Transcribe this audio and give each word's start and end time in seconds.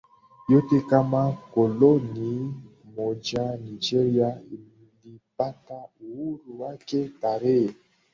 yote 0.49 0.81
kama 0.81 1.31
koloni 1.31 2.53
mojaNigeria 2.95 4.41
ilipata 5.05 5.89
uhuru 6.01 6.61
wake 6.61 7.09
tarehe 7.21 7.75